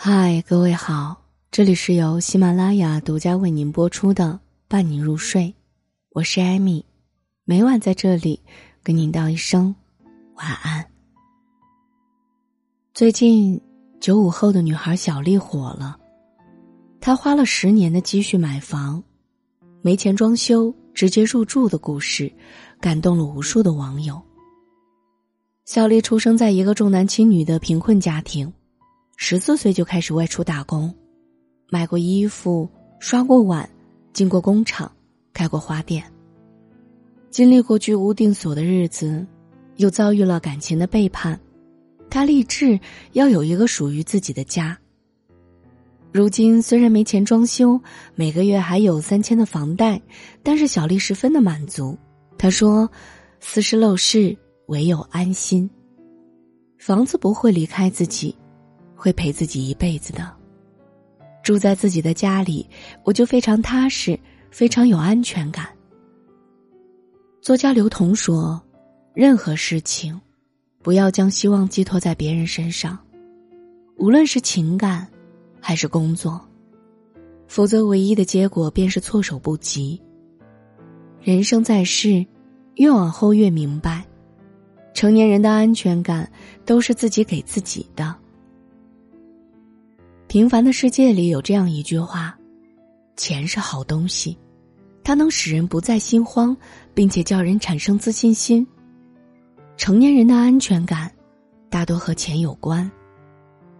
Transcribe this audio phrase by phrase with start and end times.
[0.00, 4.26] 嗨，各位好，这里是由喜马拉雅独家为您播出的
[4.68, 5.42] 《伴你入睡》，
[6.10, 6.84] 我是艾米，
[7.44, 8.40] 每晚在这里
[8.84, 9.74] 跟您道一声
[10.36, 10.88] 晚安。
[12.94, 13.60] 最近，
[13.98, 15.98] 九五后的女孩小丽火了，
[17.00, 19.02] 她花了十年的积蓄买房，
[19.82, 22.32] 没钱装修直接入住的故事，
[22.80, 24.22] 感动了无数的网友。
[25.64, 28.52] 小丽出生在一个重男轻女的贫困家庭。
[29.20, 30.94] 十四岁就开始外出打工，
[31.70, 32.70] 买过衣服，
[33.00, 33.68] 刷过碗，
[34.12, 34.90] 进过工厂，
[35.34, 36.04] 开过花店。
[37.28, 39.26] 经历过居无定所的日子，
[39.74, 41.38] 又遭遇了感情的背叛，
[42.08, 42.78] 他立志
[43.12, 44.78] 要有一个属于自己的家。
[46.12, 47.78] 如今虽然没钱装修，
[48.14, 50.00] 每个月还有三千的房贷，
[50.44, 51.98] 但是小丽十分的满足。
[52.38, 52.88] 她说
[53.40, 55.68] ：“斯是陋室，唯有安心。
[56.78, 58.32] 房子不会离开自己。”
[58.98, 60.28] 会陪自己一辈子的。
[61.42, 62.68] 住在自己的家里，
[63.04, 64.18] 我就非常踏实，
[64.50, 65.66] 非常有安全感。
[67.40, 68.60] 作家刘同说
[69.14, 70.20] ：“任何事情，
[70.82, 72.98] 不要将希望寄托在别人身上，
[73.96, 75.08] 无论是情感，
[75.58, 76.38] 还是工作，
[77.46, 79.98] 否则唯一的结果便是措手不及。
[81.22, 82.26] 人生在世，
[82.74, 84.04] 越往后越明白，
[84.92, 86.30] 成年人的安全感
[86.66, 88.14] 都是自己给自己的。”
[90.28, 92.38] 平凡的世界里有这样一句话
[93.16, 94.36] ：“钱是好东西，
[95.02, 96.54] 它能使人不再心慌，
[96.92, 98.64] 并且叫人产生自信心。”
[99.78, 101.10] 成年人的安全感，
[101.70, 102.90] 大多和钱有关，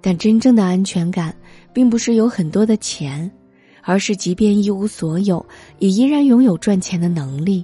[0.00, 1.36] 但真正的安全感，
[1.74, 3.30] 并不是有很多的钱，
[3.82, 5.44] 而是即便一无所有，
[5.78, 7.62] 也依然拥有赚钱的能力。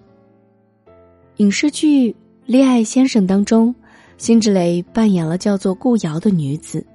[1.39, 2.13] 影视剧
[2.45, 3.75] 《恋爱先生》当中，
[4.19, 6.87] 辛芷蕾扮演了叫做顾瑶的女子。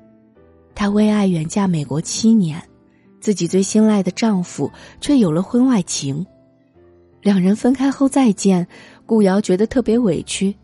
[0.73, 2.61] 她为爱远嫁美国七年，
[3.19, 6.25] 自己最心爱的丈夫却有了婚外情。
[7.21, 8.67] 两人分开后再见，
[9.05, 10.55] 顾瑶觉得特别委屈，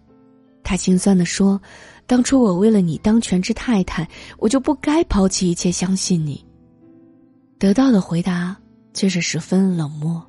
[0.63, 1.61] 她心酸的说
[2.07, 4.07] ：“当初我为了你当全职太太，
[4.39, 6.43] 我就不该抛弃一切相信你。”
[7.59, 8.57] 得到的回答
[8.93, 10.25] 却是十分冷漠。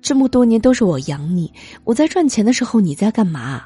[0.00, 1.52] 这么多年都是我养你，
[1.84, 3.64] 我在赚钱的时候你在干嘛？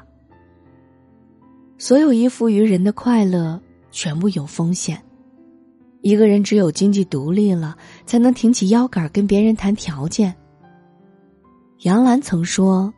[1.79, 3.59] 所有依附于人的快乐。
[3.89, 5.01] 全部有风险。
[6.07, 10.33] 一个人只有经济独立了，才能挺起腰杆跟别人谈条件。
[11.79, 12.93] 杨澜曾说：“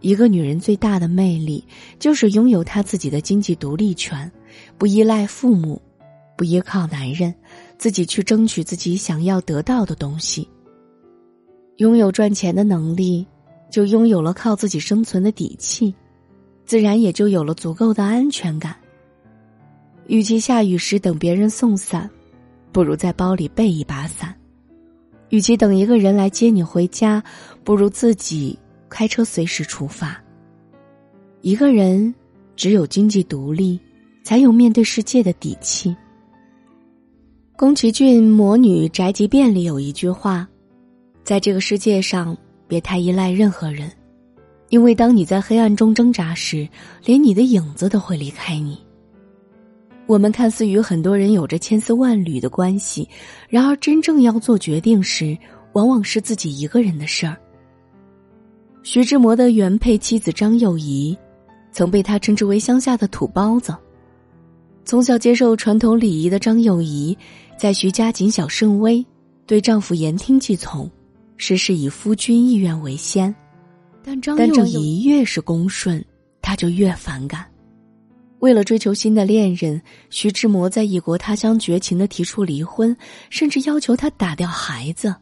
[0.00, 1.62] 一个女人最大的魅力，
[1.98, 4.32] 就是拥有她自己的经济独立权，
[4.78, 5.82] 不依赖父母，
[6.34, 7.34] 不依靠男人，
[7.76, 10.48] 自己去争取自己想要得到的东西。
[11.76, 13.26] 拥有赚钱的能力，
[13.70, 15.94] 就拥有了靠自己生存的底气，
[16.64, 18.74] 自然也就有了足够的安全感。”
[20.08, 22.08] 与其下雨时等别人送伞，
[22.76, 24.28] 不如在包里备一把伞；
[25.30, 27.24] 与其等一个人来接你回家，
[27.64, 28.58] 不如自己
[28.90, 30.22] 开车随时出发。
[31.40, 32.14] 一个人
[32.54, 33.80] 只有经济独立，
[34.22, 35.96] 才有面对世界的底气。
[37.56, 40.46] 宫崎骏《魔女宅急便》里有一句话
[41.24, 42.36] ：“在这个世界上，
[42.68, 43.90] 别太依赖任何人，
[44.68, 46.68] 因为当你在黑暗中挣扎时，
[47.06, 48.78] 连你的影子都会离开你。”
[50.06, 53.08] 我们看似与很多人有着千丝万缕的关系，
[53.48, 55.36] 然而真正要做决定时，
[55.72, 57.36] 往往是自己一个人的事儿。
[58.84, 61.16] 徐志摩的原配妻子张幼仪，
[61.72, 63.76] 曾被他称之为乡下的土包子。
[64.84, 67.18] 从小接受传统礼仪的张幼仪，
[67.58, 69.04] 在徐家谨小慎微，
[69.44, 70.88] 对丈夫言听计从，
[71.36, 73.34] 事事以夫君意愿为先。
[74.04, 76.02] 但张幼仪越是恭顺，
[76.40, 77.44] 他就越反感。
[78.40, 79.80] 为了追求新的恋人，
[80.10, 82.96] 徐志摩在异国他乡绝情的提出离婚，
[83.30, 85.14] 甚至要求他打掉孩子。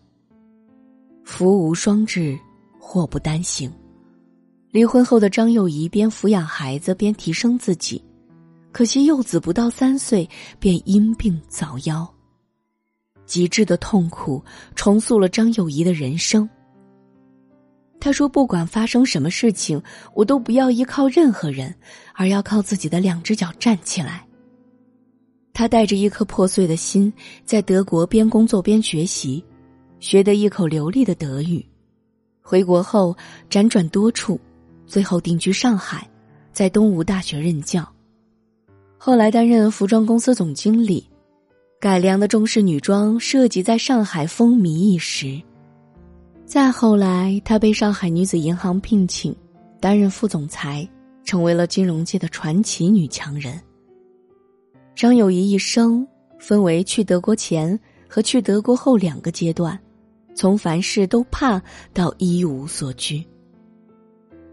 [1.25, 2.39] 福无双至，
[2.79, 3.73] 祸不单行。
[4.71, 8.03] 离婚后的张幼仪边抚养孩子边提升自己，
[8.73, 12.07] 可惜幼子不到三岁便因病早夭。
[13.25, 14.45] 极致的痛苦
[14.75, 16.47] 重塑了张幼仪的人生。
[18.05, 21.75] 他说：“不管发生什么事情，我都不要依靠任何人，
[22.13, 24.27] 而要靠自己的两只脚站起来。”
[25.55, 27.11] 他带着一颗破碎的心，
[27.47, 29.43] 在德国边工作边学习，
[30.01, 31.65] 学得一口流利的德语。
[32.43, 33.17] 回国后
[33.49, 34.39] 辗转多处，
[34.87, 36.07] 最后定居上海，
[36.53, 37.91] 在东吴大学任教。
[38.99, 41.09] 后来担任服装公司总经理，
[41.81, 45.41] 改良的中式女装设计在上海风靡一时。
[46.55, 49.35] 再后来，她被上海女子银行聘请，
[49.81, 50.89] 担任副总裁，
[51.25, 53.61] 成为了金融界的传奇女强人。
[54.95, 56.07] 张幼仪一生
[56.39, 59.77] 分为去德国前和去德国后两个阶段，
[60.33, 61.61] 从凡事都怕
[61.93, 63.27] 到一无所惧。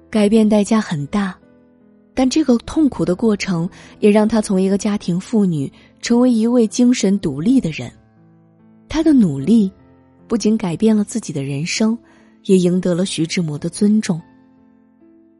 [0.09, 1.37] 改变代价很大，
[2.15, 3.69] 但这个痛苦的过程
[3.99, 5.71] 也让他从一个家庭妇女
[6.01, 7.91] 成为一位精神独立的人。
[8.89, 9.71] 他的努力
[10.31, 11.97] 不仅改变了自己的人生，
[12.45, 14.21] 也赢得了徐志摩的尊重。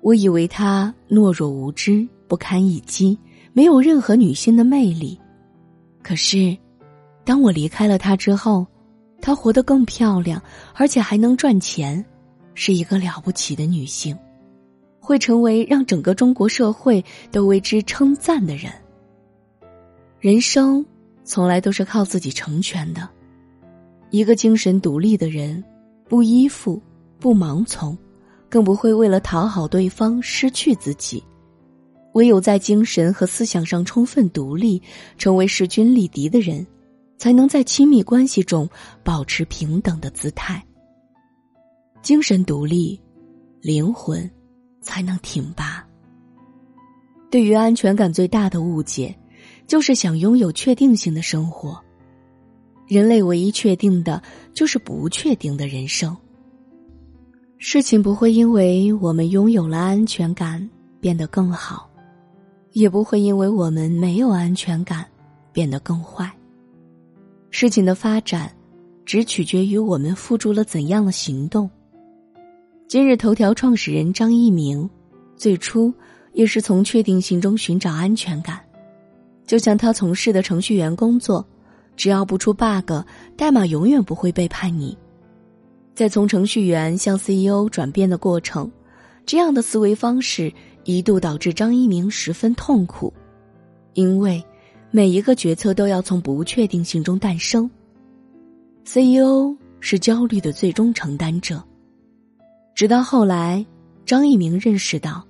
[0.01, 3.17] 我以为他懦弱无知、不堪一击，
[3.53, 5.17] 没有任何女性的魅力。
[6.03, 6.57] 可是，
[7.23, 8.67] 当我离开了他之后，
[9.21, 10.43] 她活得更漂亮，
[10.73, 12.03] 而且还能赚钱，
[12.53, 14.13] 是一个了不起的女性，
[14.99, 17.01] 会成为让整个中国社会
[17.31, 18.69] 都为之称赞的人。
[20.19, 20.85] 人生
[21.23, 23.07] 从来都是靠自己成全的，
[24.11, 25.63] 一个精神独立的人，
[26.07, 26.79] 不依附，
[27.19, 27.97] 不盲从。
[28.49, 31.23] 更不会为了讨好对方失去自己，
[32.11, 34.81] 唯有在精神和思想上充分独立，
[35.17, 36.67] 成为势均力敌的人，
[37.17, 38.69] 才能在亲密关系中
[39.05, 40.61] 保持平等的姿态。
[42.01, 42.99] 精神独立，
[43.61, 44.29] 灵魂
[44.81, 45.87] 才能挺拔。
[47.29, 49.17] 对于安全感最大的误解，
[49.65, 51.81] 就是想拥有确定性的生活。
[52.91, 54.21] 人类唯一确定的，
[54.53, 56.13] 就是不确定的人生。
[57.57, 61.89] 事情不会因为我们拥有了安全感变得更好，
[62.73, 65.05] 也不会因为我们没有安全感
[65.53, 66.29] 变得更坏。
[67.49, 68.53] 事情的发展，
[69.05, 71.69] 只取决于我们付出了怎样的行动。
[72.89, 74.89] 今日头条创始人张一鸣，
[75.37, 75.94] 最初
[76.33, 78.59] 也是从确定性中寻找安全感，
[79.47, 81.47] 就像他从事的程序员工作，
[81.95, 82.91] 只要不出 bug，
[83.38, 84.97] 代码永远不会背叛你。
[85.93, 88.71] 在从程序员向 CEO 转变的过程，
[89.25, 90.51] 这样的思维方式
[90.83, 93.13] 一度导致张一鸣十分痛苦，
[93.93, 94.43] 因为
[94.89, 97.69] 每一个决策都要从不确定性中诞生。
[98.85, 101.63] CEO 是焦虑的最终承担者。
[102.73, 103.63] 直到后来，
[104.05, 105.23] 张一鸣认识到，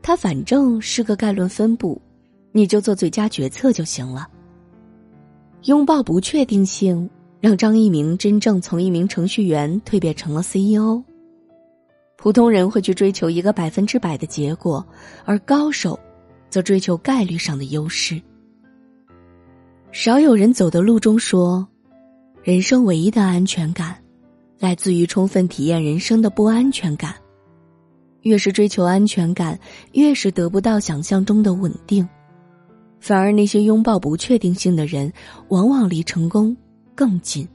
[0.00, 2.00] 他反正是个概论分布，
[2.52, 4.26] 你就做最佳决策就行了。
[5.64, 7.08] 拥抱不确定性。
[7.40, 11.02] 让张一鸣真正从一名程序员蜕变成了 CEO。
[12.16, 14.86] 普通人会去追求一个百分之百的结果，
[15.24, 15.98] 而高手
[16.48, 18.22] 则追求概率上的优势。
[19.90, 21.66] 少有人走的路中说，
[22.44, 24.00] 人生唯一的安全感，
[24.60, 27.12] 来自于充分体验人生的不安全感。
[28.20, 29.58] 越是追求安全感，
[29.94, 32.08] 越是得不到想象中的稳定，
[33.02, 35.12] 反而那些拥抱不确定性的人，
[35.48, 36.56] 往往离成功。
[36.94, 37.46] 更近。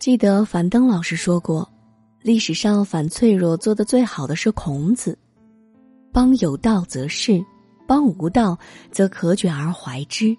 [0.00, 1.70] 记得樊登老师说过，
[2.20, 5.16] 历史上反脆弱做的最好的是孔子。
[6.12, 7.40] 邦有道则仕，
[7.86, 8.58] 邦无道
[8.90, 10.36] 则可卷而怀之。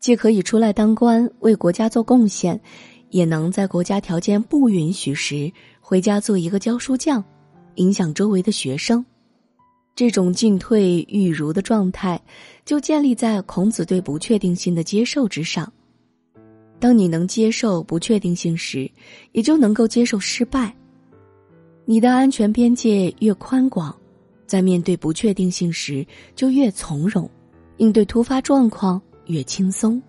[0.00, 2.60] 既可以出来当官为国家做贡献，
[3.10, 7.22] 也能在国家条件不允许时回家做一个教书匠，
[7.76, 9.04] 影响周围的学生。
[9.96, 12.20] 这种进退欲如的状态，
[12.66, 15.72] 就建立在孔子对不确定性的接受之上。
[16.78, 18.88] 当你能接受不确定性时，
[19.32, 20.76] 也就能够接受失败。
[21.86, 23.96] 你的安全边界越宽广，
[24.46, 27.28] 在面对不确定性时就越从容，
[27.78, 30.00] 应对突发状况越轻松。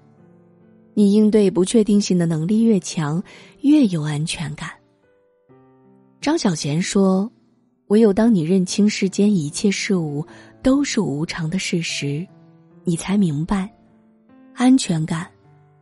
[0.93, 3.23] 你应对不确定性的能力越强，
[3.61, 4.69] 越有安全感。
[6.19, 7.31] 张小娴说
[7.87, 10.25] ：“唯有当你认清世间一切事物
[10.61, 12.25] 都是无常的事实，
[12.83, 13.69] 你才明白，
[14.53, 15.27] 安全感。”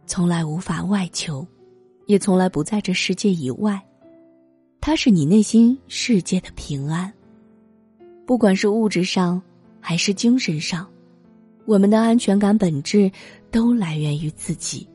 [0.08, 1.44] 从来无法外求，
[2.06, 3.82] 也从来不在这世界以外。
[4.80, 7.12] 它是你内心世界的平安。
[8.24, 9.42] 不管是物质上，
[9.80, 10.88] 还是精神上，
[11.66, 13.12] 我们的安全感本质
[13.50, 14.88] 都来源于自己。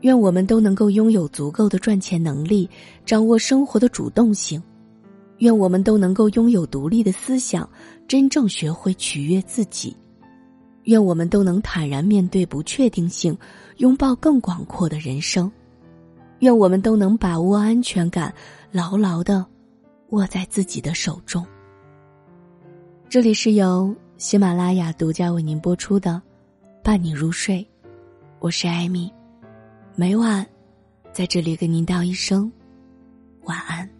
[0.00, 2.66] 愿我们都能够拥有足够的赚钱能力，
[3.04, 4.62] 掌握生活的主动性。
[5.38, 7.68] 愿我们都能够拥有独立的思想，
[8.06, 9.96] 真正学会取悦自己。
[10.84, 13.36] 愿我们都能坦然面对不确定性，
[13.78, 15.50] 拥抱更广阔的人生。
[16.40, 18.32] 愿我们都能把握安全感，
[18.70, 19.44] 牢牢的
[20.10, 21.44] 握在自己的手中。
[23.08, 26.20] 这里是由喜马拉雅独家为您播出的
[26.82, 27.66] 《伴你入睡》，
[28.40, 29.10] 我是艾米，
[29.94, 30.44] 每晚
[31.12, 32.50] 在这里跟您道一声
[33.44, 33.93] 晚安。